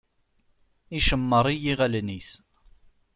Icemmeṛ 0.97 1.45
i 1.49 1.55
yiɣallen-is. 1.57 2.29